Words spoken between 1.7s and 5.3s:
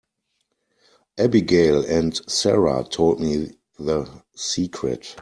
and Sara told me the secret.